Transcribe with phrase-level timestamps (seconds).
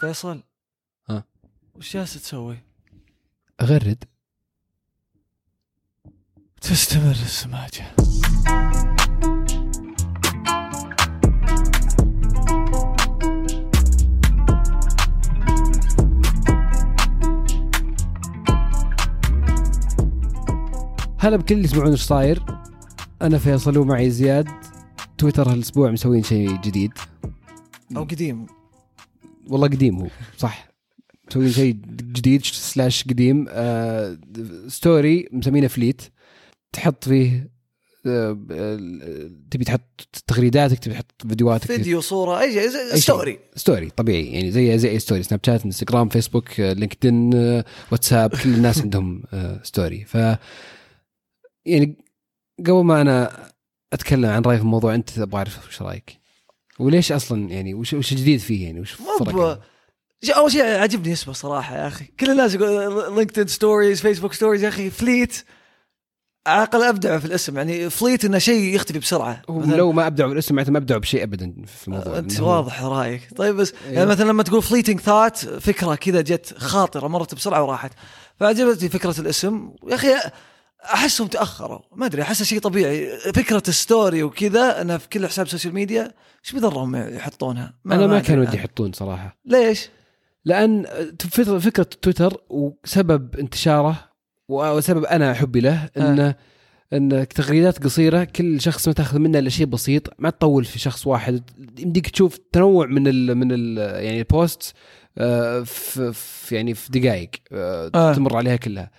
[0.00, 0.42] فيصل
[1.10, 1.24] ها؟
[1.74, 2.58] وش جالس تسوي؟
[3.60, 4.04] أغرد.
[6.60, 7.94] تستمر السماجة.
[21.18, 22.44] هلا بكل اللي يسمعون إيش صاير.
[23.22, 24.48] أنا فيصل ومعي زياد.
[25.18, 26.92] تويتر هالأسبوع مسوين شيء جديد.
[27.96, 28.59] أو قديم.
[29.50, 30.06] والله قديم هو.
[30.38, 30.70] صح.
[31.30, 31.72] مسوين شيء
[32.12, 33.46] جديد slash قديم.
[33.48, 34.18] آه
[34.68, 36.02] story مسمينه fleet
[36.72, 37.50] تحط فيه
[38.06, 41.66] آه آه، تبي تحط تغريداتك تبي تحط فيديوهاتك.
[41.66, 42.96] فيديو صورة أي شيء.
[42.96, 44.26] story story طبيعي.
[44.32, 49.22] يعني زي زي أي story Snapchat انستغرام فيسبوك آه، LinkedIn آه، واتساب كل الناس عندهم
[49.32, 50.14] آه، story ف
[51.66, 51.96] يعني
[52.58, 53.46] قبل ما أنا
[53.92, 56.19] أتكلم عن رأيي في الموضوع أنت أبغى أعرف وش رأيك.
[56.80, 61.34] وليش أصلا يعني وش وش الجديد فيه يعني؟ وش الفرق يعني؟ أول شيء عجبني اسمه
[61.34, 62.04] صراحة يا أخي.
[62.20, 65.44] كل الناس يقول لينكدين stories فيسبوك stories يا أخي fleet
[66.46, 67.56] عقل ابدع في الاسم.
[67.56, 69.42] يعني fleet إنه شيء يختفي بسرعة.
[69.48, 72.18] لو ما أبدعوا بالاسم معناته ما أبدعوا بشيء ابدا في الموضوع.
[72.18, 73.28] أنت واضح رأيك.
[73.36, 73.94] طيب بس أيوه.
[73.94, 77.92] يعني مثلا لما تقول fleeting thought فكرة كذا جت خاطرة مرت بسرعة وراحت.
[78.40, 79.70] فعجبتني فكرة الاسم.
[79.88, 80.08] يا أخي
[80.84, 85.48] أحسهم تأخروا ما أدري احسها شيء طبيعي فكرة ال story وكذا انها في كل حساب
[85.48, 88.56] social media إيش بيضرهم يحطونها أنا ما أدري كان ودي.
[88.56, 89.88] يحطون صراحة ليش؟
[90.44, 90.86] لأن
[91.60, 94.10] فكره تويتر وسبب انتشاره
[94.48, 96.34] وسبب أنا حبي له انه
[96.92, 101.06] انك تغريدات قصيرة كل شخص ما تأخذ منه إلا شيء بسيط ما تطول في شخص
[101.06, 104.74] واحد يمديك تشوف تنوع من ال من ال يعني ال post
[105.18, 107.30] آه، في يعني في دقائق.
[107.52, 108.12] آه.
[108.14, 108.90] تمر عليها كلها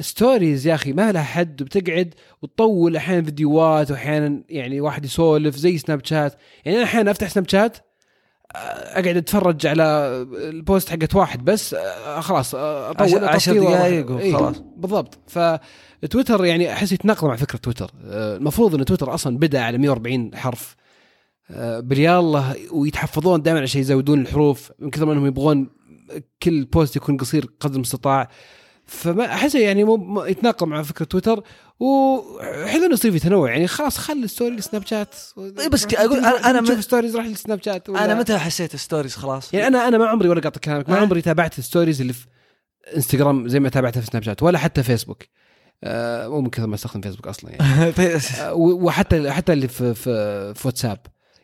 [0.00, 5.78] stories يا أخي ما لها حد وبتقعد وتطول أحيانا فيديوهات واحيانا يعني واحد يسولف زي
[5.78, 6.34] سناب شات.
[6.64, 7.76] يعني أنا أحيانا أفتح سناب شات
[8.54, 9.82] أقعد أتفرج على
[10.32, 13.72] ال post حقت واحد بس آه، خلاص آه، أطول عشر- وأروح.
[13.78, 14.62] دقايق إيه، وخلاص.
[14.76, 15.18] بالضبط.
[15.26, 17.90] فتويتر يعني أحس يتناقض مع فكرة تويتر.
[18.04, 20.76] آه، المفروض إن تويتر أصلا بدأ على 140 حرف.
[21.50, 22.42] آه، بريال
[22.72, 25.70] ويتحفظون دائما عشان يزودون الحروف من كثر ما إنهم يبغون
[26.42, 28.28] كل post يكون قصير قدر المستطاع.
[28.86, 31.42] فما احسه يعني مو يتناقض مع فكرة تويتر
[31.80, 35.14] وحلو إنه يصير في تنوع يعني خلاص خلي ال story لسناب شات.
[35.36, 39.16] طيب بس أنا- أنا تشوف من- stories راح للسناب شات ولا- أنا متى حسيت stories
[39.16, 41.00] خلاص؟ يعني أنا أنا ما عمري ولا قاطع كلامك ما آه.
[41.00, 42.26] عمري تابعت ال stories اللي في
[42.96, 45.22] انستغرام زي ما تابعتها في سناب شات ولا حتى فيسبوك
[45.84, 47.92] آه مو من كثر ما أستخدم فيسبوك أصلا يعني.
[48.40, 50.98] آه و- وحتى حتى اللي في في, في واتساب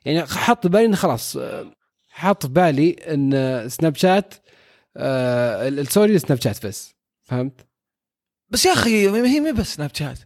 [0.04, 1.38] يعني حاط في بالي إنه خلاص
[2.08, 4.34] حاط في بالي إن سناب شات
[4.96, 6.97] آه ال- ال story سناب شات بس.
[7.28, 7.66] فهمت؟
[8.50, 10.18] بس يا أخي هي مي بس سناب شات.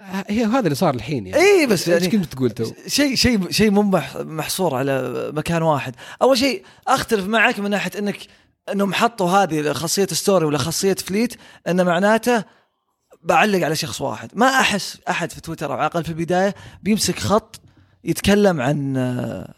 [0.00, 1.42] آه، هي هذا اللي صار الحين يعني.
[1.42, 5.62] اي بس إيش يعني كنت تقول تو؟ شيء شيء شيء مو مح- محصور على مكان
[5.62, 5.94] واحد.
[6.22, 8.18] أول شيء أختلف معك من ناحية إنك
[8.72, 11.34] إنهم حطوا هذه خاصيه story ولا خاصية fleet
[11.68, 12.44] انه معناته
[13.22, 14.30] بعلق على شخص واحد.
[14.34, 17.60] ما أحس أحد في تويتر أو على الأقل في البداية بيمسك خط
[18.04, 19.54] يتكلم عن آه،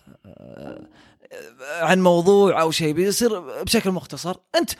[1.80, 4.36] عن موضوع أو شيء بيصير بشكل مختصر.
[4.54, 4.70] أنت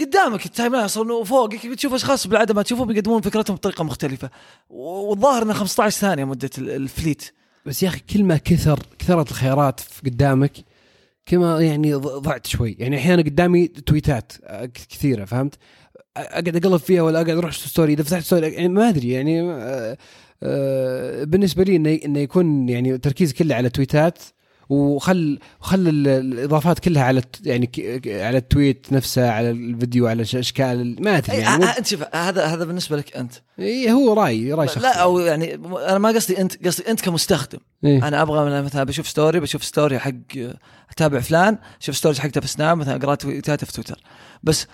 [0.00, 4.30] قدامك ال timeline أصلا فوقك بتشوف أشخاص بالعاده ما تشوفهم بيقدمون فكرتهم بطريقة مختلفة.
[4.70, 7.22] والظاهر إنه 15 ثانية مدة ال- ال fleet.
[7.66, 10.52] بس يا أخي كل ما كثر كثرت الخيارات قدامك
[11.26, 12.76] كما يعني ض- ضعت شوي.
[12.78, 15.54] يعني أحيانا قدامي tweet ات آه، كثيرة فهمت؟
[16.16, 19.96] أقعد أقلب فيها ولا أقعد أروح story إذا فتحت story يعني ما أدري يعني آه،
[20.42, 24.18] آه، بالنسبة لي انه إنه يكون يعني تركيز كله على tweet ات
[24.72, 27.70] وخل خل ال- الإضافات كلها على يعني
[28.06, 32.44] على ال tweet نفسه على الفيديو على أشكال ما أدري أي يعني أنت شوف هذا
[32.44, 33.32] هذا بالنسبة لك أنت.
[33.58, 34.80] إيه هو راي رأي شخصي.
[34.80, 37.58] لا أو يعني أنا ما قصدي أنت قصدي أنت كمستخدم.
[37.84, 40.12] إيه؟ أنا أبغى مثلا بشوف story بشوف story حق
[40.90, 44.00] أتابع فلان شوف stories حقته في سناب مثلا أقرأ tweet اته في تويتر.
[44.42, 44.66] بس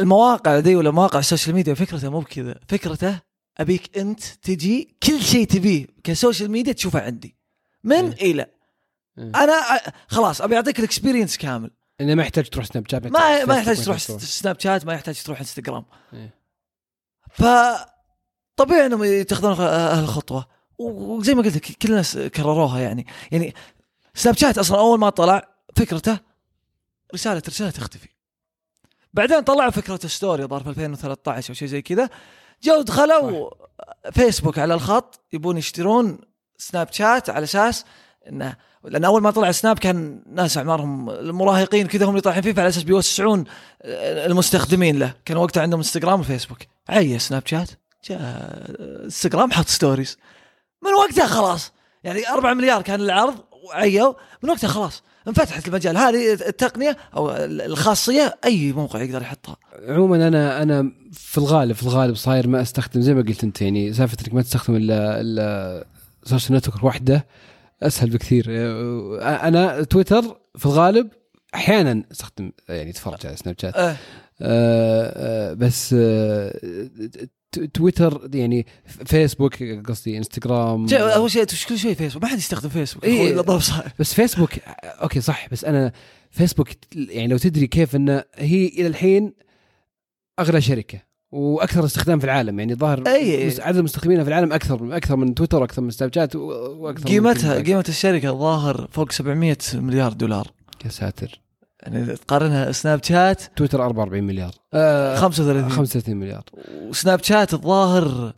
[0.00, 2.54] المواقع ذي ولا مواقع ال social media فكرته مو بكذا.
[2.68, 3.20] فكرته
[3.58, 7.36] أبيك أنت تجي كل شيء تبيه ك social media تشوفه عندي.
[7.84, 8.32] من إيه.
[8.32, 8.46] إلى.
[9.18, 9.32] إيه.
[9.34, 11.70] أنا خلاص أبي أعطيك ال experience كامل.
[12.00, 15.38] إنه ما يحتاج تروح سناب شات ما ما يحتاج تروح سناب شات ما يحتاج تروح
[15.38, 16.34] انستغرام إيه.
[17.30, 17.44] ف
[18.56, 20.46] طبيعي إنهم يتخذون هالخطوه
[20.78, 23.06] وزي ما قلت لك كل الناس كرروها يعني.
[23.32, 23.54] يعني
[24.14, 26.18] سناب شات أصلا أول ما طلع فكرته
[27.14, 28.08] رسالة رسالة تختفي.
[29.12, 32.08] بعدين طلعوا فكرة story ظهر في 2013 أو شيء زي كذا.
[32.62, 33.50] جو دخلوا
[34.12, 36.18] فيسبوك على الخط يبون يشترون
[36.64, 37.84] سناب شات على أساس
[38.28, 42.52] إنه لأن أول ما طلع سناب كان ناس أعمارهم المراهقين كذا هم اللي طالعين فيه
[42.52, 43.44] فعلى أساس بيوسعون
[43.84, 45.14] المستخدمين له.
[45.24, 46.58] كان وقتها عندهم إنستغرام وفيسبوك.
[46.88, 47.70] عيّ سناب شات.
[48.08, 48.18] جاء
[49.04, 50.18] إنستغرام حط stories
[50.84, 51.72] من وقتها خلاص.
[52.04, 53.34] يعني 4 مليار كان العرض
[53.68, 54.14] وعيوا.
[54.42, 55.02] من وقتها خلاص.
[55.28, 55.96] انفتحت المجال.
[55.96, 59.56] هذه التقنية أو الخاصية أي موقع يقدر يحطها.
[59.88, 63.92] عموما أنا أنا في الغالب في الغالب صاير ما أستخدم زي ما قلت أنت يعني
[63.92, 65.86] سالفه انك ما تستخدم إلا إلا
[66.24, 67.26] social network واحدة
[67.82, 68.44] أسهل بكثير.
[69.22, 71.08] أنا تويتر في الغالب
[71.54, 73.74] أحيانا أستخدم يعني أتفرج على سناب شات.
[73.74, 73.80] آه.
[73.80, 73.96] آه
[74.42, 76.60] آه بس آه
[77.74, 78.66] تويتر يعني
[79.04, 80.94] فيسبوك قصدي إنستغرام.
[80.94, 83.04] أول شيء كل شيء فيسبوك ما حد يستخدم فيسبوك.
[83.04, 83.40] إيه.
[83.98, 84.50] بس فيسبوك
[84.84, 85.92] okay صح بس أنا
[86.30, 89.32] فيسبوك يعني لو تدري كيف إنه هي إلى الحين
[90.38, 91.13] أغلى شركة.
[91.34, 93.54] وأكثر استخدام في العالم يعني ظاهر أي.
[93.60, 97.84] عدد مستخدمينها في العالم أكثر أكثر من تويتر وأكثر من سناب شات وأكثر قيمتها قيمة
[97.88, 100.50] الشركة الظاهر فوق 700 مليار دولار.
[100.84, 101.40] يا ساتر.
[101.82, 104.52] يعني تقارنها سناب شات تويتر 44 مليار.
[104.74, 106.44] آه 35 35 مليار.
[106.88, 108.32] وسناب شات الظاهر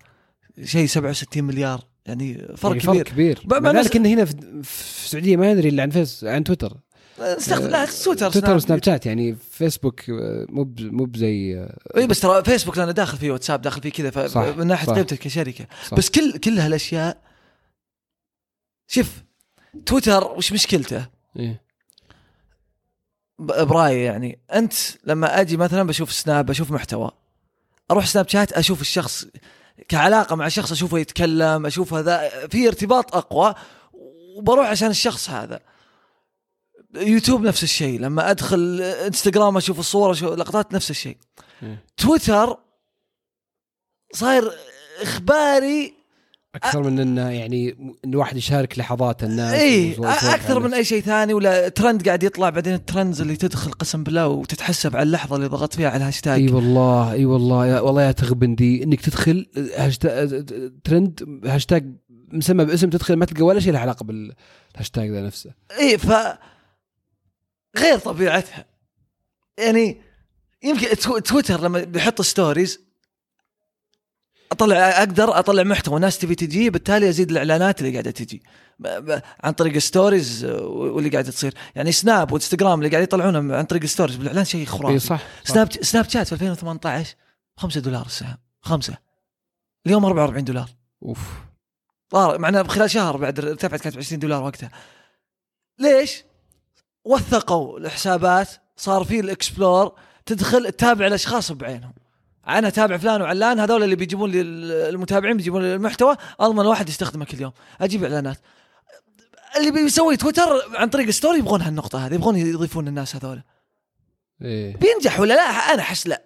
[0.65, 3.61] شيء 67 مليار يعني فرق يعني كبير فرق كبير.
[3.61, 6.77] مع ذلك انه هنا في, في السعودية ما ندري إلا عن فيس عن تويتر.
[7.21, 12.21] استخدم لا تويتر تويتر وسناب شات يعني فيسبوك آه، مو مو بزي آه، اي بس
[12.21, 14.93] ترى فيسبوك لأنه داخل فيه واتساب داخل فيه كذا فمن ناحية.
[14.93, 15.97] قيمتك كشركة صح.
[15.97, 17.19] بس كل كل هالأشياء
[18.89, 19.11] شوف
[19.87, 21.07] تويتر وش مشكلته؟
[21.39, 21.63] إيه.
[23.39, 24.75] برأيي يعني أنت
[25.05, 27.11] لما أجي مثلا بشوف سناب بشوف محتوى
[27.91, 29.27] أروح سناب شات أشوف الشخص
[29.89, 33.55] كعلاقة مع شخص أشوفه يتكلم أشوف هذا في ارتباط أقوى
[34.37, 35.61] وبروح عشان الشخص هذا
[36.97, 41.17] يوتيوب نفس الشيء لما أدخل إنستغرام أشوف الصور أشوف لقطات نفس الشيء.
[41.63, 41.85] إيه.
[41.97, 42.57] تويتر
[44.15, 44.53] صاير
[45.03, 45.95] إخباري
[46.55, 51.35] أكثر من إنه يعني الواحد يشارك لحظات الناس اي أكثر عن من أي شيء ثاني
[51.35, 55.47] ولا ترند قاعد يطلع بعدين ال trends اللي تدخل قسم بالله وتتحسب على اللحظة اللي
[55.47, 56.41] ضغطت فيها على الهاشتاج.
[56.41, 59.47] إي والله إي والله يا والله يا تغبنني إنك تدخل
[59.77, 60.45] هاشتاج
[60.85, 61.93] ترند هاشتاج
[62.33, 65.51] مسمى باسم تدخل ما تلقى ولا شيء له علاقة بالهاشتاج ذا نفسه.
[65.79, 66.13] اي ف
[67.77, 68.65] غير طبيعتها.
[69.59, 70.01] يعني
[70.63, 72.81] يمكن تو- تويتر لما بيحط stories
[74.53, 78.43] أطلع أقدر أطلع محتوى ناس تبي تجي بالتالي أزيد الإعلانات اللي قاعدة تجي.
[79.45, 81.55] عن طريق ال stories واللي قاعدة تصير.
[81.75, 84.99] يعني سناب وإنستغرام اللي قاعد يطلعونه عن طريق ال stories بالإعلان شيء خرافي.
[84.99, 85.07] صح,
[85.45, 85.53] صح.
[85.55, 87.15] سناب سناب شات في 2018
[87.57, 88.37] 5 دولار السهم.
[88.63, 88.97] خمسة.
[89.87, 90.69] اليوم 44 دولار.
[91.03, 91.21] أوف.
[92.11, 94.71] طار معنا بخلال شهر بعد ارتفعت كانت ب 20 دولار وقتها.
[95.79, 96.25] ليش؟
[97.07, 99.93] وثقوا الحسابات صار في ال explore
[100.27, 101.93] تدخل تتابع الأشخاص بعينهم.
[102.49, 104.41] أنا أتابع فلان وعلان هذول اللي بيجيبون لي
[104.89, 107.53] المتابعين بيجيبون لي المحتوى أضمن واحد يستخدمه كل يوم.
[107.81, 108.39] أجيب إعلانات.
[109.57, 113.43] اللي بيسوي تويتر عن طريق story يبغون هالنقطة هذه يبغون يضيفون الناس هذول.
[114.43, 114.77] إيه.
[114.77, 116.23] بينجح ولا لا؟ أنا أحس لا.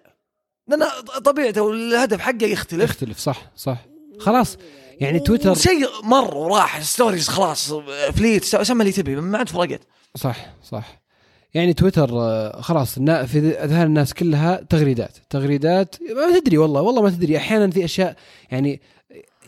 [0.67, 0.83] لأن
[1.25, 2.83] طبيعته والهدف حقه يختلف.
[2.83, 3.85] يختلف صح صح.
[4.19, 4.57] خلاص.
[4.99, 7.73] يعني تويتر شيء مر وراح stories خلاص
[8.15, 9.81] fleet سمى اللي تبي ما عاد فرقت.
[10.15, 11.01] صح صح.
[11.53, 17.09] يعني تويتر آه، خلاص في أذهان الناس كلها تغريدات تغريدات ما تدري والله والله ما
[17.09, 17.37] تدري.
[17.37, 18.15] أحيانا في أشياء
[18.51, 18.81] يعني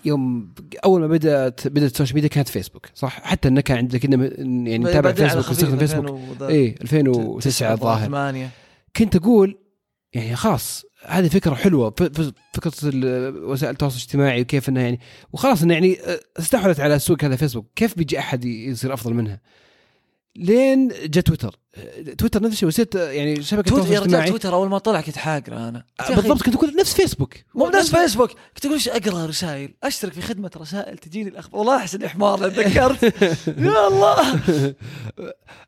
[0.06, 0.54] يوم
[0.86, 4.78] أول ما بدأت بدأت ال social media كانت فيسبوك صح؟ حتى إنه كان عندك يعني
[4.78, 8.08] نتابع فيسبوك خفيف ونستخدم فيسبوك إيه 2009 الظاهر.
[8.08, 8.50] 8
[8.96, 9.58] كنت أقول
[10.14, 11.90] يعني خلاص هذه فكرة حلوة
[12.54, 12.72] فكرة
[13.46, 15.00] وسائل التواصل الاجتماعي وكيف إنها يعني
[15.34, 15.98] وخلاص انه يعني
[16.40, 19.42] استحوذت على السوق هذا فيسبوك كيف بيجي أحد يصير أفضل منها؟
[20.36, 21.56] لين جاء تويتر.
[22.18, 25.70] تويتر نفس الشيء وصرت يعني شبكة تويتر يا رجال تويتر أول ما طلع كنت حاقرة
[25.70, 25.84] أنا.
[26.00, 30.22] أخي، بالضبط كنت أقول نفس فيسبوك مو بنفس فيسبوك كنت أقول أقرأ رسائل؟ أشترك في
[30.22, 31.60] خدمة رسائل تجيني الأخبار.
[31.60, 33.04] والله أحسن حمار لأن تذكرت
[33.48, 34.16] يا الله.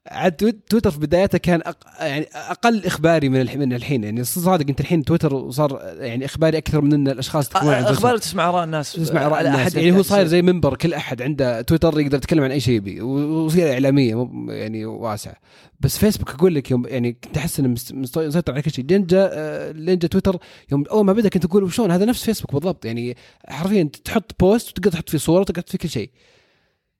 [0.07, 1.77] عاد تويت- تويتر في بدايته كان أق...
[1.99, 4.03] يعني أقل إخباري من الح- من الحين.
[4.03, 8.49] يعني صادق أنت الحين تويتر صار يعني إخباري أكثر من إن الأشخاص تكون أخبار تسمع
[8.49, 9.75] آراء الناس تسمع آراء الناس.
[9.75, 10.27] يعني هو قاعد صاير.
[10.27, 14.29] زي منبر كل أحد عنده تويتر يقدر يتكلم عن أي شيء يبي و- وسيله إعلامية
[14.47, 15.35] يعني واسعه
[15.79, 18.85] بس فيسبوك أقول لك يوم يعني كنت احس انه مسيطر على كل شيء.
[18.85, 20.37] لين جاء آه، لين جاء تويتر
[20.71, 22.85] يوم أول ما بدأ كنت أقول وشلون؟ هذا نفس فيسبوك بالضبط.
[22.85, 26.09] يعني حرفيا تحط post وتقدر تحط فيه صورة وتقدر تحط فيه كل شيء.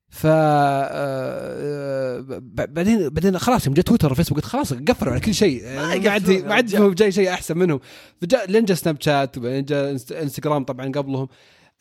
[0.10, 5.34] ف آه، ب- بعدين بعدين خلاص يوم جاء تويتر وفيسبوك قلت خلاص قفلوا على كل
[5.34, 5.64] شيء.
[5.64, 6.96] ما عاد يقفلون ما عاد.
[6.96, 7.80] جاي شيء أحسن منهم.
[8.22, 9.92] فجاء لين جاء سناب شات وبعدين جاء
[10.24, 11.28] انستغرام طبعا قبلهم.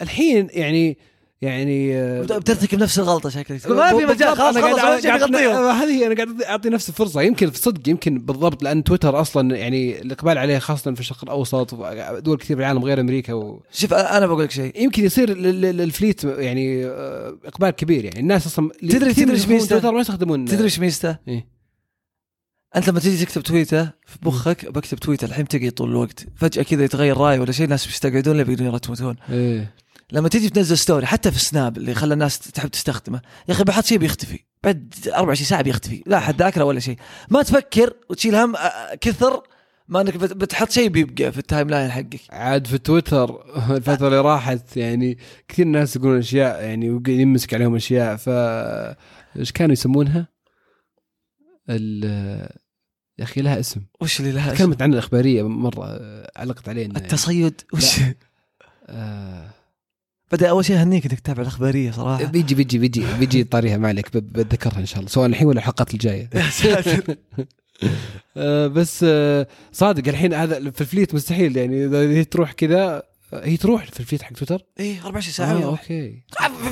[0.02, 0.98] الحين يعني
[1.42, 3.60] يعني بترتكب نفس الغلطة شكلك.
[3.60, 4.80] تقول ما في مجال خلاص خلاص
[5.82, 10.02] هذه أنا قاعد أعطي نفسي فرصه يمكن في صدق يمكن بالضبط لأن تويتر أصلا يعني
[10.02, 13.62] الإقبال عليه خاصة في الشرق الأوسط ودول كثير بالعالم غير أمريكا و...
[13.72, 14.82] شوف أنا بقول لك شيء.
[14.82, 18.20] يمكن يصير لل- لل- للفليت يعني آه، إقبال كبير يعني.
[18.20, 21.46] الناس أصلا تدري- تدري يستخدمون ميزته؟ تويتر ما يستخدمون تدري إيش ميزته؟ إيه؟
[22.76, 26.26] أنت لما تيجي تكتب تويتة في مخك بكتب تويتة الحين تقي طول الوقت.
[26.36, 29.74] فجأة كذا يتغير رأي ولا شيء الناس بيستقعدون لي بيقدرون يرتوتون إيه.
[30.14, 33.84] لما تجي تنزل story حتى في سناب اللي خلى الناس تحب تستخدمه يا أخي بحط
[33.84, 36.96] شيء بيختفي بعد 24 ساعة بيختفي لا حد ذاكره ولا شيء
[37.30, 38.54] ما تفكر وتشيل هم
[39.00, 39.42] كثر
[39.88, 43.44] ما إنك بت- بتحط شيء بيبقى في ال timeline حقك عاد في تويتر
[43.76, 45.18] الفترة اللي راحت يعني
[45.48, 48.28] كثير ناس يقولون أشياء يعني وقاعد يمسك عليهم أشياء ف
[49.38, 50.28] إيش كانوا يسمونها؟
[51.70, 52.04] ال
[53.18, 55.98] يا أخي لها اسم وش اللي لها اسم؟ تكلمت عن الإخبارية مرة
[56.36, 57.04] علقت علينا يعني.
[57.04, 58.00] التصيد وش
[58.88, 59.50] آه
[60.34, 62.24] بدا أول شيء أهنيك إنك تتابع الأخبارية صراحة.
[62.34, 65.94] بيجي بيجي بيجي بيجي طاريها ما عليك بتذكرها إن شاء الله سواء الحين ولا الحلقات
[65.94, 66.30] الجاية.
[66.34, 67.16] يا ساتر.
[68.36, 73.02] آه بس آه صادق الحين هذا في ال fleet مستحيل يعني إذا هي تروح كذا
[73.42, 75.64] هي تروح في ال fleet حق تويتر؟ إيه 24 ساعة آه.
[75.64, 76.22] أوكي.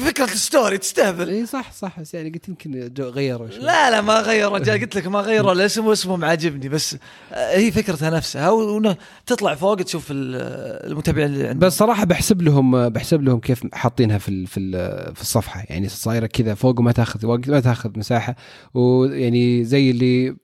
[0.06, 1.28] فكرة ال story تستهبل.
[1.28, 3.58] اي صح صح بس يعني قلت يمكن غيروا شوي.
[3.58, 6.96] لا لا ما غير رجال قلت لك ما غيروا الاسم واسمهم عاجبني بس
[7.32, 8.96] آه، هي فكرتها نفسها.
[9.26, 11.66] تطلع فوق تشوف ال- المتابعين اللي عندك.
[11.66, 15.64] بس صراحة بحسب لهم بحسب لهم كيف حاطينها في في ال- في الصفحة.
[15.68, 18.36] يعني صايرة كذا فوق وما تاخذ وقت ما تاخذ مساحة.
[18.74, 20.36] ويعني زي اللي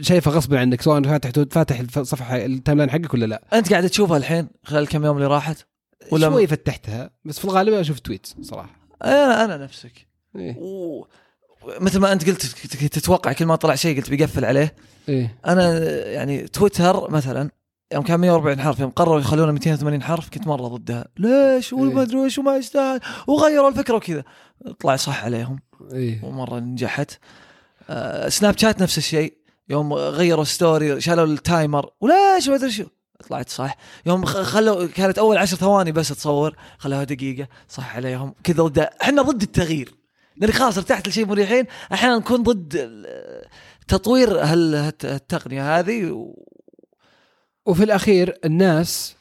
[0.00, 3.42] شايفه غصبا عنك سواء فاتح فاتح الصفحه ال timeline حقك ولا لا.
[3.52, 5.66] أنت قاعد تشوفها الحين خلال الكم يوم اللي راحت؟
[6.10, 8.76] ولا شوي فتحتها بس في الغالب أشوف tweet صراحة.
[9.04, 10.06] أنا أنا نفسك.
[10.36, 10.56] إيه.
[10.56, 11.06] و...
[11.80, 12.46] مثل ما أنت قلت
[12.94, 14.74] تتوقع كل ما طلع شيء قلت بيقفل عليه.
[15.08, 15.38] إيه.
[15.46, 15.78] أنا
[16.10, 17.50] يعني تويتر مثلا
[17.92, 21.08] يوم كان 140 حرف يوم قرروا يخلونه 280 حرف كنت مرة ضدها.
[21.18, 21.80] ليش؟ إيه.
[21.80, 23.00] وما أدري وش وما يستاهل.
[23.26, 24.24] وغيروا الفكرة وكذا.
[24.80, 25.58] طلع صح عليهم.
[25.92, 26.24] إيه.
[26.24, 27.10] ومرة نجحت.
[27.90, 29.38] آه سناب شات نفس الشيء.
[29.68, 31.90] يوم غيروا story شالوا ال timer.
[32.00, 32.84] وليش؟ ما أدري شو.
[33.28, 33.76] طلعت صح.
[34.06, 37.48] يوم خلوا كانت أول عشر ثواني بس تصور خلوها دقيقة.
[37.68, 38.34] صح عليهم.
[38.44, 39.94] كذا ضد إحنا ضد التغيير.
[40.36, 41.64] لأن خلاص ارتحت لشيء مريحين.
[41.92, 42.90] أحيانا نكون ضد
[43.88, 46.34] تطوير التقنيه هذه و...
[47.66, 49.16] وفي الأخير الناس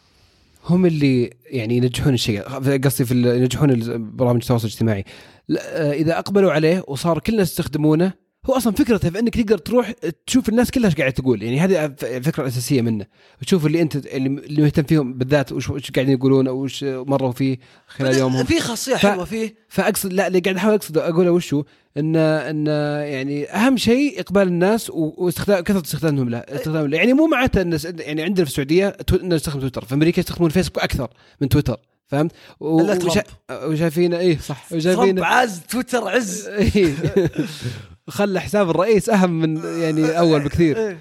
[0.66, 2.42] هم اللي يعني ينجحون الشيء.
[2.78, 3.70] قصدي في ينجحون
[4.18, 5.06] برامج التواصل الاجتماعي.
[5.48, 9.92] لا، إذا أقبلوا عليه وصار كل الناس يستخدمونه هو أصلا فكرته في إنك تقدر تروح
[10.28, 11.44] تشوف الناس كلها إيش قاعدة تقول.
[11.44, 13.06] يعني هذه الفكرة الاساسيه منه.
[13.46, 17.58] تشوف اللي أنت اللي مهتم فيهم بالذات وش وش قاعدين يقولون أو وش مروا فيه
[17.88, 18.46] خلال يومهم.
[18.46, 19.56] في خاصية ف- حلوة فيه.
[19.70, 21.64] فأقصد لا اللي قاعد أحاول اقصد أقوله وشو
[21.98, 22.68] ان ان
[23.08, 26.98] يعني أهم شيء إقبال الناس واستخدام كثرة استخدامهم له استخدامهم له.
[26.98, 29.86] يعني مو معناته إن يعني عندنا في السعودية إنه نستخدم تويتر.
[29.86, 31.10] في أمريكا يستخدمون فيسبوك أكثر
[31.42, 33.24] من تويتر فهمت؟ وشا-.
[33.52, 34.66] وشايفين إيه صح.
[34.74, 36.48] وشايفين عز تويتر عز.
[36.48, 36.94] إيه.
[38.10, 40.78] خلى حساب الرئيس أهم من يعني أول بكثير.
[40.78, 41.00] إيه.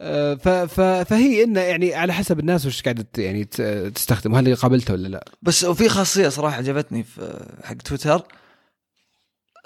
[0.00, 0.34] آه،
[1.04, 3.44] فهي إنه يعني على حسب الناس وش قاعدة يعني
[3.94, 4.34] تستخدم.
[4.34, 8.22] هل قابلته ولا لا؟ بس وفي خاصية صراحة عجبتني في حق تويتر.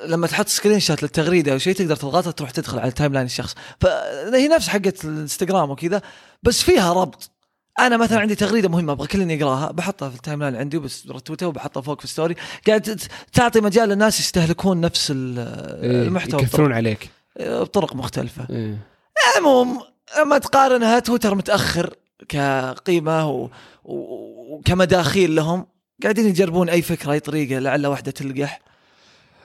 [0.06, 3.54] لما تحط screenshot للتغريدة أو شيء تقدر تضغطها تروح تدخل على ال timeline الشخص.
[3.80, 6.02] فهي نفس حقة الانستغرام وكذا
[6.42, 7.30] بس فيها ربط.
[7.78, 11.46] أنا مثلا عندي تغريدة مهمة أبغى كل يقراها بحطها في ال timeline عندي بس برتوتها
[11.46, 12.34] وبحطها فوق في story
[12.66, 13.00] قاعد
[13.32, 15.16] تعطي مجال للناس يستهلكون نفس إيه،
[16.02, 17.10] المحتوى يكثرون عليك.
[17.36, 18.46] بطرق, بطرق مختلفة.
[18.50, 18.78] إيه.
[19.36, 19.80] المهم
[20.18, 21.94] لما تقارنها تويتر متأخر
[22.28, 23.48] كقيمة و...
[23.84, 23.94] و...
[24.54, 25.66] وكمداخيل لهم.
[26.02, 28.60] قاعدين يجربون أي فكرة أي طريقة لعل واحدة تلقح.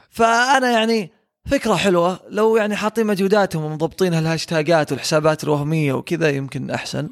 [0.09, 1.11] فأنا يعني
[1.45, 2.19] فكرة حلوة.
[2.29, 7.09] لو يعني حاطين مجهوداتهم ومضبطين هالهاشتاجات والحسابات الوهمية وكذا يمكن أحسن.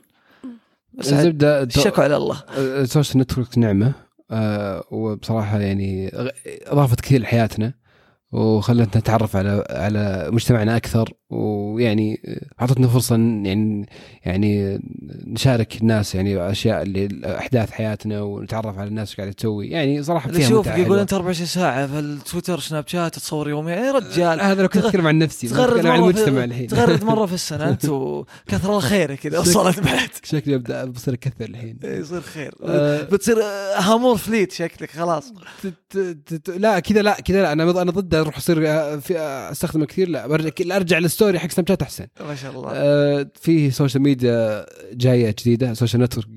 [0.99, 2.43] بس الزبدة الشكوى على الله.
[2.57, 3.93] ال social network نعمة.
[4.31, 6.11] آه وبصراحة يعني
[6.67, 7.73] إضافت كثير لحياتنا
[8.31, 11.13] وخلتنا نتعرف على على مجتمعنا أكثر.
[11.29, 12.21] ويعني
[12.61, 13.89] اعطتنا فرصة يعني
[14.25, 14.79] يعني
[15.27, 19.67] نشارك الناس يعني أشياء اللي أحداث حياتنا ونتعرف على الناس إيش قاعدة تسوي.
[19.67, 20.99] يعني صراحة فيها متعة يقول.
[20.99, 24.41] انت 24 ساعة في التويتر سناب شات تصور يوميا يا رجال.
[24.41, 26.67] هذا لو كنت أتكلم عن نفسي تغرد عن المجتمع في الحين.
[26.67, 30.09] تغرد مرة في السنة انت وكثر الله خير كذا وصلت بعد.
[30.23, 31.79] شكلي أبدأ بصير أكثر الحين.
[31.83, 32.55] إيه، يصير خير.
[32.63, 33.01] آه.
[33.01, 35.33] بتصير آه، هامور فليت شكلك خلاص.
[36.47, 37.51] لا كذا لا كذا لا.
[37.51, 40.27] أنا أنا ضد أروح أصير آه، آه، أستخدمه كثير لا.
[40.27, 42.07] برجع أرجع لل story حق سناب شات أحسن.
[42.19, 42.69] ما شاء الله.
[42.73, 46.27] آه، في social media جاية جديدة social network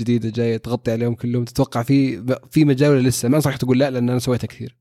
[0.00, 1.44] جديدة جاية تغطي عليهم كلهم.
[1.44, 3.28] تتوقع في في مجال ولا لسه.
[3.28, 4.76] ما أنصحك تقول لا لأن أنا سويتها كثير.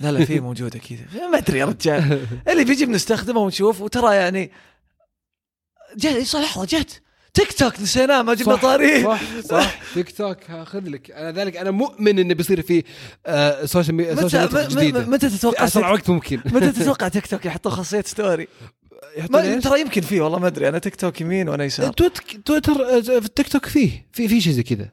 [0.00, 2.26] لا لا في موجودة كذا ما أدري يا رجال.
[2.50, 4.50] اللي بيجي بنستخدمه ونشوف وترى يعني
[5.96, 7.02] جت صح لحظة جت.
[7.34, 9.04] تيك توك نسيناه ما جبنا طاريه.
[9.04, 9.78] صح صح.
[9.94, 11.10] تيك توك اخذ لك.
[11.10, 12.82] أنا ذلك أنا مؤمن إنه بيصير في
[13.26, 15.06] آه، social media social network م- م- جديدة.
[15.06, 16.40] متى تتوقع أسرع وقت ممكن.
[16.46, 18.48] متى تتوقع تيك توك يحطوا خاصية story؟
[19.30, 20.68] ما؟ ترى يمكن فيه والله ما أدري.
[20.68, 21.92] أنا تيك توك يمين وأنا يسار.
[21.92, 24.92] تويت- تويتر آه، في التيك توك فيه في في شيء زي كذا.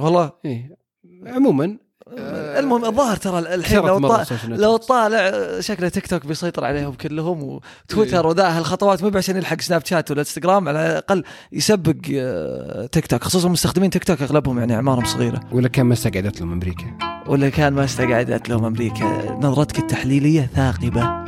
[0.00, 0.78] والله؟ إيه.
[1.26, 1.78] عموما
[2.18, 4.22] آه، المهم الظاهر ترى الحين لو مرة طا...
[4.22, 4.86] ال social networks.
[4.86, 7.60] طالع شكله تيك توك بيسيطر عليهم كلهم إيه.
[7.90, 13.06] وتويتر وذا هالخطوات مو عشان يلحق سناب شات ولا إنستغرام على الأقل يسبق آه، تيك
[13.06, 13.24] توك.
[13.24, 15.40] خصوصا مستخدمين تيك توك أغلبهم يعني أعمارهم صغيرة.
[15.52, 16.98] ولا كان ما استقعدت لهم أمريكا.
[17.26, 19.38] ولا كان ما استقعدت لهم أمريكا.
[19.42, 21.27] نظرتك التحليلية ثاقبة.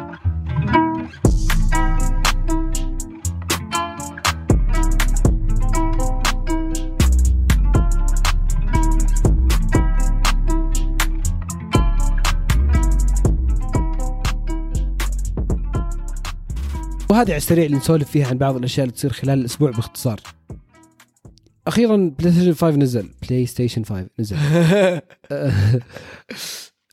[17.20, 20.20] وهذه على السريع اللي نسولف فيها عن بعض الأشياء اللي تصير خلال الأسبوع باختصار.
[21.66, 23.08] أخيرا بلاي ستيشن 5 نزل.
[23.28, 24.36] بلاي ستيشن 5 نزل.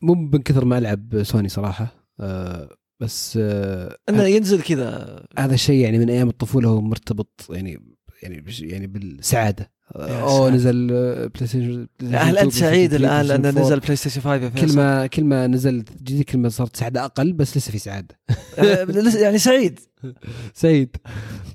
[0.01, 5.23] مو من كثر ما ألعب سوني صراحة آه، بس آه، إنه ينزل كذا.
[5.37, 9.71] هذا الشيء يعني من أيام الطفولة هو مرتبط يعني يعني يعني بالسعادة.
[9.95, 10.49] أوه.
[10.49, 13.67] نزل بلاي ستيشن هل 2، أنت سعيد الآن 3، لأنه بلاي ستيشن 4.
[13.67, 17.05] نزل بلاي ستيشن 5 يا كل؟ ما كل ما نزل جديد كل ما صارت سعاده
[17.05, 18.19] أقل بس لسه في سعادة
[18.59, 18.87] آه،
[19.19, 19.79] يعني سعيد
[20.53, 20.95] سعيد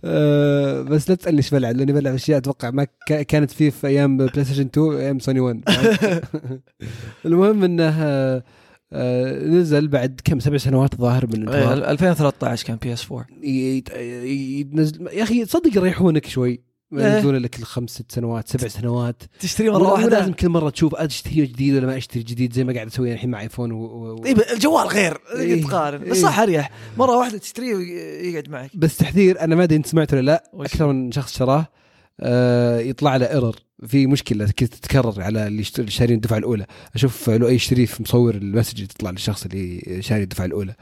[0.04, 2.86] أه بس لا تسألني إيش بلعب لأني بلعب أشياء أتوقع ما
[3.28, 5.60] كانت فيه في أيام بلاي ستيشن 2 أيام سوني 1
[7.26, 7.92] المهم إنه
[8.94, 13.26] آه، نزل بعد كم سبع سنوات الظاهر من إيه، الانتظار 2013 كان بي اس 4
[13.42, 13.90] يت-
[14.72, 16.71] ينزل يا أخي تصدق يريحونك شوي إيه.
[16.92, 19.22] ينزلون لك الخمس ست سنوات سبع سنوات.
[19.40, 20.18] تشتري مرة واحدة.
[20.18, 23.30] لازم كل مرة تشوف اشتري جديد ولا ما اشتري جديد زي ما قاعد أسوي الحين
[23.30, 23.84] مع ايفون و...
[23.84, 24.24] و...
[24.24, 25.64] إيه الجوال غير إيه.
[25.64, 25.98] تقارن.
[25.98, 26.22] بس إيه.
[26.22, 26.70] صح أريح.
[26.98, 28.70] مرة واحدة تشتريه ويقعد معك.
[28.74, 31.66] بس تحذير أنا ما أدري إنت سمعت ولا لا؟ أكثر من شخص شراه
[32.20, 36.66] آه يطلع له error في مشكلة كذا تتكرر على اللي شارين الدفعة الأولى.
[36.94, 40.74] أشوف لو اي شريف مصور ال message تطلع للشخص اللي شاري الدفعة الأولى.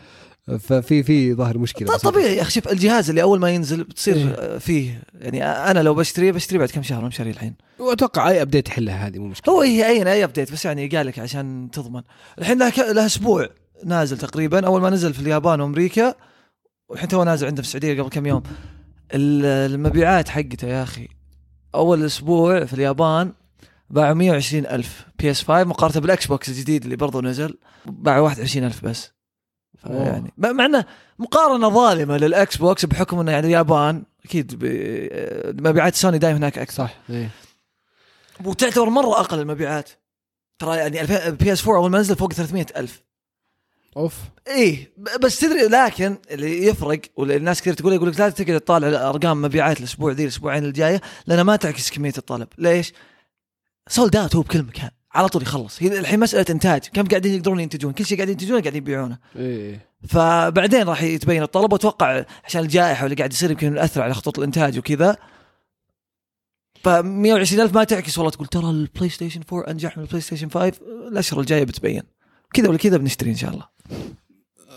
[0.59, 2.11] ففي في ظاهر مشكلة ط- بسيطة.
[2.11, 4.59] طبيعي يا أخي شوف الجهاز اللي أول ما ينزل بتصير إيه.
[4.59, 8.69] فيه يعني أنا لو بشتريه بشتريه بعد كم شهر مو شاريه الحين وأتوقع أي update
[8.69, 12.03] يحلها هذه مو مشكلة هو هي أي أي update بس يعني قال لك عشان تضمن
[12.39, 13.49] الحين له أسبوع
[13.85, 16.15] نازل تقريبا أول ما نزل في اليابان وأمريكا
[16.89, 18.43] والحين تو نازل عندنا في السعودية قبل كم يوم
[19.15, 21.09] ال- المبيعات حقته يا أخي
[21.75, 23.33] أول أسبوع في اليابان
[23.91, 28.85] باعوا 120 ألف PS 5 مقارنة بالاكس بوكس الجديد اللي برضه نزل باعوا 21 ألف
[28.85, 29.13] بس.
[29.87, 30.85] يعني مع إنه
[31.19, 34.55] مقارنة ظالمة للإكس بوكس بحكم إنه يعني اليابان أكيد
[35.61, 36.85] مبيعات سوني دائما هناك أكثر.
[36.85, 37.31] صح إيه.
[38.45, 39.91] وتعتبر مرة أقل المبيعات.
[40.59, 43.03] ترى يعني PS 4 أول ما نزل فوق 300 ألف.
[43.97, 44.15] أوف.
[44.49, 49.09] إيه بس تدري لكن اللي يفرق واللي الناس كثير تقول يقول لك لا تقعد تطالع
[49.09, 52.49] ارقام مبيعات الأسبوع ذي الأسبوعين الجاية لانها ما تعكس كمية الطلب.
[52.59, 52.93] ليش؟
[53.89, 54.91] sold out هو بكل مكان.
[55.13, 55.83] على طول يخلص.
[55.83, 56.81] هي الحين مسألة إنتاج.
[56.93, 59.19] كم قاعدين يقدرون ينتجون؟ كل شيء قاعدين ينتجونه قاعدين يبيعونه.
[59.37, 59.91] إيه.
[60.09, 64.79] فبعدين راح يتبين الطلب وأتوقع عشان الجائحة واللي قاعد يصير يمكن ياثر على خطوط الإنتاج
[64.79, 65.17] وكذا.
[66.85, 70.51] ف 120 ألف ما تعكس والله تقول ترى البلاي ستيشن 4 أنجح من البلاي ستيشن
[70.51, 70.73] 5
[71.09, 72.03] الأشهر الجاية بتبين.
[72.53, 73.69] كذا ولا كذا بنشتري إن شاء الله.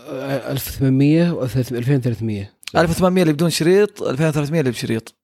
[0.06, 5.14] آه، 1800 و 2300 1800 اللي بدون شريط 2300 اللي بشريط.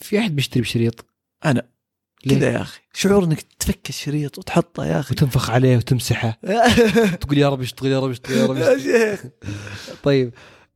[0.00, 1.04] في أحد بيشتري بشريط؟
[1.44, 1.75] أنا؟
[2.30, 2.80] كذا يا أخي.
[2.92, 5.14] شعور إنك تفك الشريط وتحطه يا أخي.
[5.14, 6.38] وتنفخ عليه وتمسحه.
[7.20, 9.24] تقول يا رب يشتغل يا رب يشتغل يا رب شيخ.
[10.02, 10.34] طيب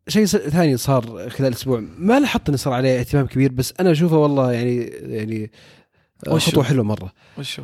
[0.08, 1.82] شيء ثاني صار خلال أسبوع.
[1.98, 5.50] ما لاحظت إنه صار عليه اهتمام كبير بس أنا أشوفه والله يعني يعني؟
[6.26, 7.12] خطوة حلوة مرة.
[7.38, 7.62] وشو؟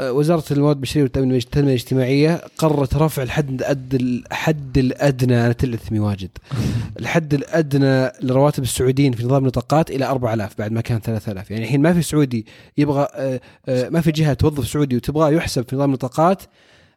[0.00, 3.94] آه، وزارة المواد البشرية والتنميه الاجتماعية قررت رفع الحد الأد-
[4.30, 6.30] الحد الأدنى أنا تلثمي واجد.
[7.00, 11.82] الحد الأدنى لرواتب السعوديين في نظام النطاقات إلى 4000 بعد ما كان 3000 يعني الحين
[11.82, 12.46] ما في سعودي
[12.78, 16.42] يبغى آه، آه، ما في جهة توظف سعودي وتبغاه يحسب في نظام النطاقات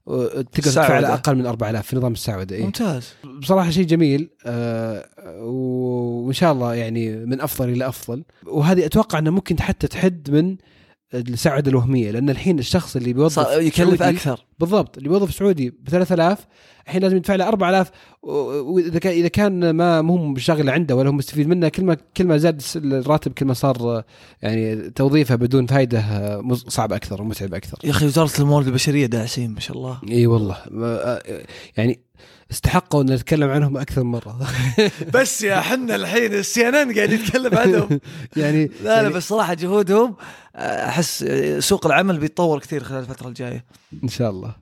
[0.06, 0.94] تقدر تدفع.
[0.94, 2.56] على أقل من 4000 في نظام السعودة.
[2.56, 3.14] إيه؟ ممتاز.
[3.42, 5.06] بصراحة شيء جميل آه،
[5.42, 8.24] وإن شاء الله يعني من أفضل إلى أفضل.
[8.46, 10.56] وهذه أتوقع إنه ممكن حتى تحد من
[11.13, 14.46] السعوده الوهمية لأن الحين الشخص اللي بيوظف يكلف أكثر.
[14.60, 16.48] بالضبط اللي بيوظف سعودي ب 3000
[16.88, 17.91] الحين لازم يدفع له 4000
[18.24, 18.30] و-
[18.74, 22.24] واذا كان إذا كان ما مهم بالشغله عنده ولا هو مستفيد منه كل ما كل
[22.28, 24.04] ما زاد الراتب كل ما صار
[24.41, 27.78] يعني توظيفه بدون فائده صعب أكثر ومتعب أكثر.
[27.84, 30.00] يا أخي وزارة الموارد البشرية داعسين ما شاء الله.
[30.12, 30.58] إي والله.
[31.78, 32.00] يعني
[32.51, 34.47] استحقوا أن نتكلم عنهم أكثر من مرة.
[35.13, 37.99] بس يا حنا الحين السي إن إن قاعد يتكلم عنهم.
[38.38, 40.15] يعني لا لا يعني بس صراحة جهودهم
[40.56, 41.25] آه، أحس
[41.60, 43.65] سوق العمل بيتطور كثير خلال الفترة الجاية.
[44.03, 44.56] إن شاء الله.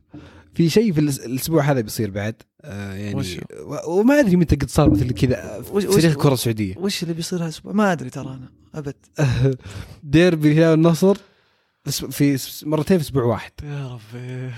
[0.53, 2.35] في شيء في الأسبوع هذا بيصير بعد.
[2.61, 6.11] آه يعني وشو؟ و- وما أدري متى قد صار مثل كذا وش- في وش- تاريخ
[6.11, 8.95] الكره السعوديه وش اللي بيصير هالأسبوع؟ ما أدري ترى أنا أبد.
[10.03, 11.17] ديربي الهلال والنصر
[11.85, 13.51] بس في مرتين في أسبوع واحد.
[13.63, 14.51] يا ربي.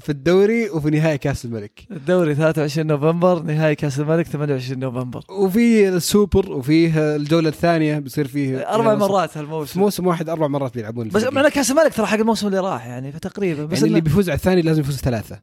[0.00, 1.86] في الدوري وفي نهائي كأس الملك.
[1.90, 5.24] الدوري 23 نوفمبر نهائي كأس الملك 28 نوفمبر.
[5.28, 9.80] وفي السوبر وفيه الجوله الثانية بيصير فيه أربع مرات هالموسم.
[9.80, 11.24] موسم واحد أربع مرات بيلعبون بس.
[11.24, 13.64] معنى كأس الملك ترى حق الموسم اللي راح يعني فتقريبا.
[13.64, 15.40] بس يعني اللي بيفوز على الثاني لازم يفوز ثلاثة.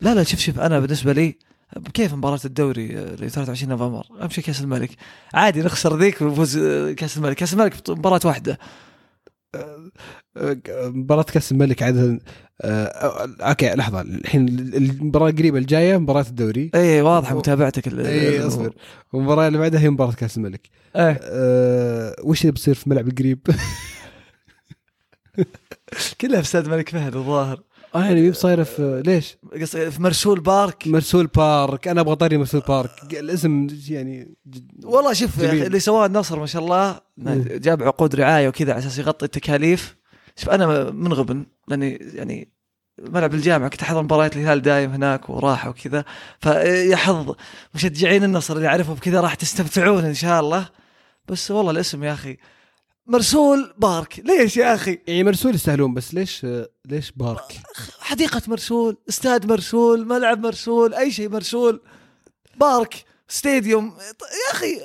[0.00, 1.38] لا لا شوف شوف أنا بالنسبة لي
[1.94, 4.90] كيف مباراة الدوري اللي 23 نوفمبر؟ أهم شيء كأس الملك.
[5.34, 6.58] عادي نخسر ذيك ونفوز
[6.96, 7.36] كأس الملك.
[7.36, 8.58] كأس الملك مباراة واحدة.
[10.66, 12.18] مباراة كأس الملك عادة
[12.62, 12.84] آه،
[13.40, 14.00] أوكي لحظة.
[14.00, 16.70] الحين المباراة القريبة الجاية مباراة الدوري.
[16.74, 18.74] اي واضحة و- متابعتك ال- اي أصبر.
[19.12, 20.68] والمباراة اللي بعدها هي مباراة كأس الملك.
[20.96, 21.20] إيه.
[21.22, 23.38] أه وش اللي بيصير في ملعب القريب؟
[26.20, 27.62] كلها في استاد الملك فهد الظاهر.
[27.94, 30.88] آه يعني مين صايرة في ليش؟ في مرسول بارك.
[30.88, 31.88] مرسول بارك.
[31.88, 32.90] أنا أبغى طاري مرسول بارك.
[33.12, 34.36] الاسم يعني
[34.84, 37.44] والله شوف اللي سواه النصر ما شاء الله مم.
[37.50, 39.96] جاب عقود رعاية وكذا على أساس يغطي التكاليف.
[40.36, 42.52] شوف أنا من غبن لأني يعني
[43.02, 46.04] ملعب الجامعة كنت أحضر مباريات الهلال دايم هناك وراحة وكذا.
[46.40, 47.34] فيحظ
[47.74, 50.68] مشجعين النصر اللي أعرفهم كذا راح تستمتعون إن شاء الله.
[51.28, 52.36] بس والله الاسم يا أخي
[53.06, 54.22] مرسول بارك.
[54.24, 56.46] ليش يا أخي؟ يعني مرسول يستاهلون بس ليش
[56.84, 57.60] ليش بارك؟
[58.00, 61.80] حديقة مرسول استاد مرسول ملعب مرسول أي شيء مرسول.
[62.56, 63.98] Park Stadium.
[64.20, 64.80] يا أخي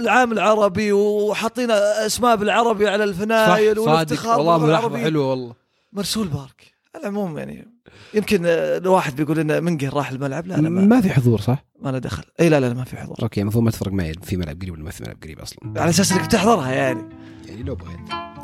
[0.00, 5.02] العام العربي وحاطين أسماء بالعربي على الفنايل والافتخار والله العربية.
[5.02, 5.54] حلوة والله.
[5.92, 6.74] مرسول بارك.
[6.94, 7.73] على العموم يعني
[8.14, 11.64] يمكن آه، الواحد بيقول إنه منقهر راح الملعب؟ لا لا ما, ما في حضور صح؟
[11.82, 12.24] ما له دخل.
[12.40, 13.16] إي لا لا ما في حضور.
[13.22, 15.58] أوكي المفروض ما تفرق معي في ملعب قريب ولا ما في ملعب قريب أصلا.
[15.76, 17.02] على أساس إنك بتحضرها يعني.
[17.48, 17.98] يعني لو بغيت.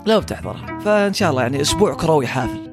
[0.06, 0.78] لا بتحضرها.
[0.78, 2.70] فإن شاء الله يعني أسبوع كروي حافل.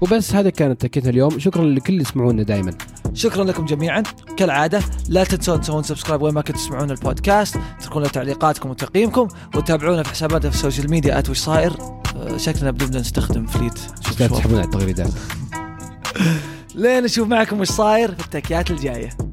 [0.00, 1.38] وبس هذا كانت تكتنا اليوم.
[1.38, 2.72] شكرا لكل اللي يسمعونا دائما
[3.16, 4.02] شكرا لكم جميعا.
[4.36, 10.02] كالعادة لا تنسون تسوون subscribe وين ما كنتوا تسمعون البودكاست تتركون لنا تعليقاتكم وتقييمكم وتابعونا
[10.02, 11.72] في حساباتنا في ال social media at وش صاير.
[12.16, 14.32] آه، شكلنا بدنا نستخدم fleet شوف شوف.
[14.32, 15.10] تسحبون على التغريدات.
[16.74, 19.25] لين نشوف معكم وش صاير في التكيات الجاية.